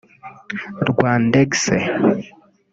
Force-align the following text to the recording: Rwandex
Rwandex 0.89 1.55